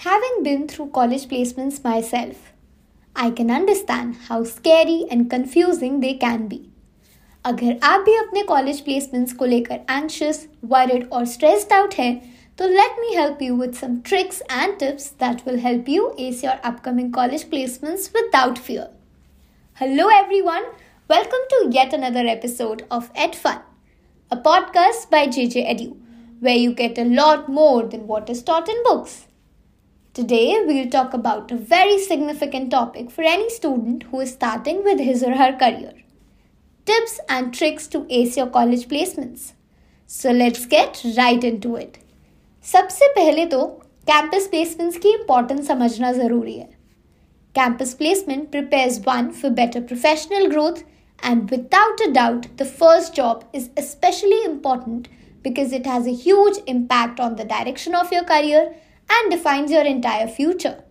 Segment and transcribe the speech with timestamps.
[0.00, 2.52] Having been through college placements myself,
[3.16, 6.60] I can understand how scary and confusing they can be.
[7.44, 12.14] अगर आप भी अपने college placements को लेकर एंशियस वर्ड और स्ट्रेस्ड आउट हैं
[12.58, 16.44] तो let me help you with some tricks and tips that will help you ace
[16.44, 18.90] your upcoming college placements without fear
[19.80, 20.66] hello everyone
[21.10, 23.58] welcome to yet another episode of add fun
[24.30, 25.96] a podcast by JJ Edu,
[26.40, 29.26] where you get a lot more than what is taught in books.
[30.20, 34.98] Today, we'll talk about a very significant topic for any student who is starting with
[34.98, 35.92] his or her career
[36.86, 39.52] tips and tricks to ace your college placements.
[40.06, 41.98] So let's get right into it.
[42.62, 43.66] सबसे पहले तो
[44.10, 46.68] campus placements की importance समझना ज़रूरी है
[47.54, 50.82] campus placement prepares one for better professional growth
[51.18, 55.08] and without a doubt, the first job is especially important
[55.42, 58.74] because it has a huge impact on the direction of your career
[59.10, 60.84] and defines your entire future.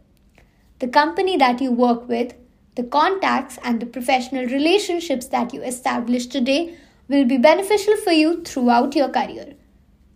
[0.80, 2.34] The company that you work with
[2.76, 6.78] the contacts and the professional relationships that you establish today
[7.08, 9.54] will be beneficial for you throughout your career.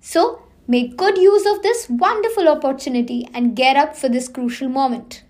[0.02, 5.24] So, make good use of this wonderful opportunity and get up for this crucial moment.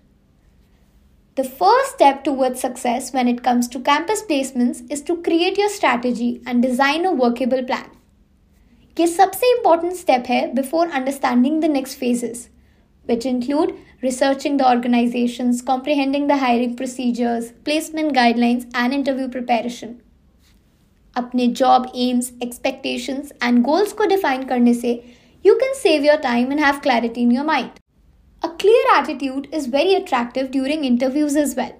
[1.36, 5.68] The first step towards success when it comes to campus placements is to create your
[5.68, 7.88] strategy and design a workable plan.
[8.98, 12.48] ये सबसे important step है before understanding the next phases,
[13.04, 20.00] which include researching the organizations, comprehending the hiring procedures, placement guidelines, and interview preparation.
[21.16, 25.02] अपने job aims, expectations, and goals को define करने से
[25.42, 27.70] you can save your time and have clarity in your mind.
[28.42, 31.72] A clear attitude is very attractive during interviews as well.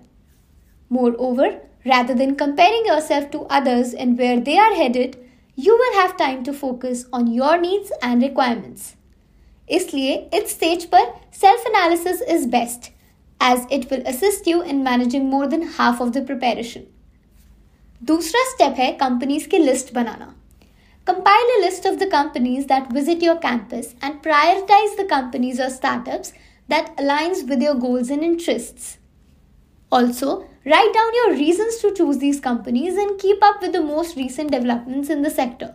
[0.89, 5.17] Moreover, rather than comparing yourself to others and where they are headed,
[5.55, 8.97] you will have time to focus on your needs and requirements.
[9.79, 12.91] इसलिए इस stage पर self analysis is best
[13.51, 16.87] as it will assist you in managing more than half of the preparation
[18.03, 20.35] दूसरा step है companies की list बनाना
[21.07, 25.69] Compile a list of the companies that visit your campus and prioritize the companies or
[25.69, 26.33] startups
[26.69, 28.99] that aligns with your goals and interests.
[29.91, 34.15] Also, write down your reasons to choose these companies and keep up with the most
[34.15, 35.75] recent developments in the sector.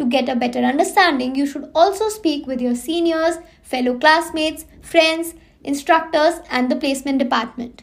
[0.00, 5.34] To get a better understanding, you should also speak with your seniors, fellow classmates, friends,
[5.64, 7.82] instructors, and the placement department.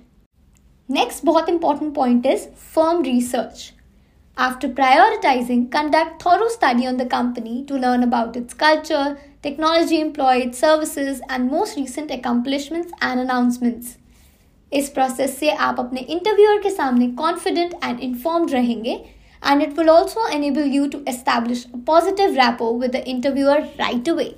[0.90, 3.74] Next, बहुत important point is firm research.
[4.38, 10.56] After prioritizing, conduct thorough study on the company to learn about its culture, technology employed,
[10.56, 13.98] services, and most recent accomplishments and announcements.
[14.74, 18.96] इस process से आप अपने interviewer के सामने confident and informed रहेंगे
[19.43, 24.07] and it will also enable you to establish a positive rapport with the interviewer right
[24.07, 24.37] away.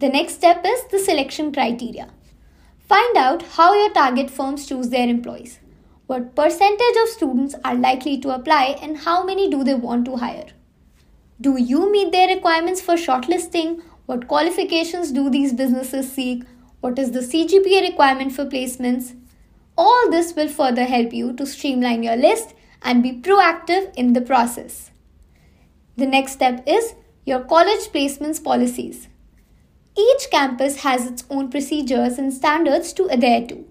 [0.00, 2.10] The next step is the selection criteria.
[2.88, 5.60] Find out how your target firms choose their employees.
[6.06, 10.16] What percentage of students are likely to apply and how many do they want to
[10.16, 10.48] hire?
[11.40, 13.82] Do you meet their requirements for shortlisting?
[14.06, 16.44] What qualifications do these businesses seek?
[16.80, 19.16] What is the CGPA requirement for placements?
[19.78, 24.21] All this will further help you to streamline your list and be proactive in the
[24.21, 24.91] process.
[25.97, 26.93] The next step is
[27.25, 29.07] your college placements policies.
[29.97, 33.65] Each campus has its own procedures and standards to adhere to.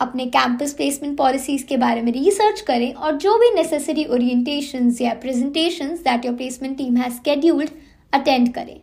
[0.00, 5.14] अपने campus placement policies के बारे में research करें और जो भी necessary orientations या
[5.22, 7.70] presentations that your placement team has scheduled
[8.18, 8.78] attend करें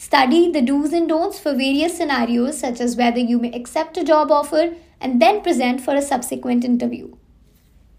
[0.00, 4.04] Study the do's and don'ts for various scenarios, such as whether you may accept a
[4.04, 7.08] job offer and then present for a subsequent interview.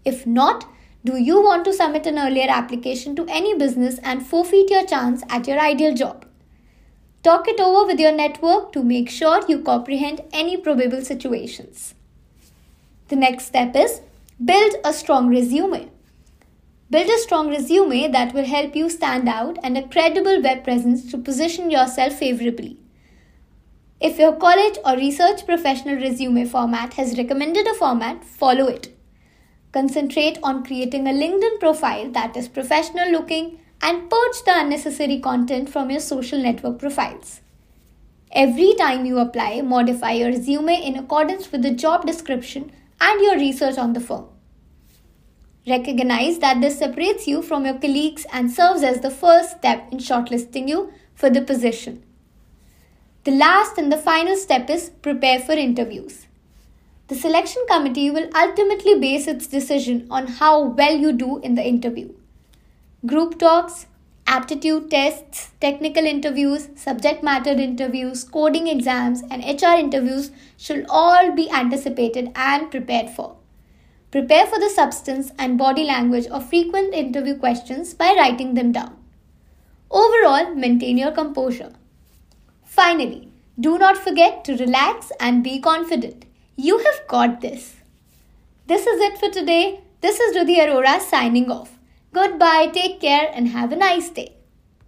[0.05, 0.65] If not,
[1.03, 5.23] do you want to submit an earlier application to any business and forfeit your chance
[5.29, 6.25] at your ideal job?
[7.23, 11.95] Talk it over with your network to make sure you comprehend any probable situations.
[13.07, 14.01] The next step is
[14.43, 15.89] build a strong resume.
[16.89, 21.09] Build a strong resume that will help you stand out and a credible web presence
[21.11, 22.77] to position yourself favorably.
[23.99, 28.94] If your college or research professional resume format has recommended a format, follow it.
[29.75, 35.67] Concentrate on creating a LinkedIn profile that is professional looking and purge the unnecessary content
[35.67, 37.41] from your social network profiles.
[38.31, 43.35] Every time you apply, modify your resume in accordance with the job description and your
[43.35, 44.27] research on the firm.
[45.67, 49.97] Recognize that this separates you from your colleagues and serves as the first step in
[49.97, 52.01] shortlisting you for the position.
[53.25, 56.27] The last and the final step is prepare for interviews.
[57.07, 61.63] The selection committee will ultimately base its decision on how well you do in the
[61.63, 62.13] interview.
[63.05, 63.85] Group talks,
[64.27, 71.49] Aptitude tests, technical interviews, subject matter interviews, coding exams, and HR interviews should all be
[71.51, 73.35] anticipated and prepared for.
[74.09, 78.97] Prepare for the substance and body language of frequent interview questions by writing them down.
[79.91, 81.73] Overall, maintain your composure.
[82.63, 83.29] Finally,
[83.59, 86.25] do not forget to relax and be confident.
[86.57, 87.75] You have got this.
[88.65, 89.81] This is it for today.
[89.99, 91.77] This is Rudy Arora signing off.
[92.13, 94.34] Goodbye, take care, and have a nice day.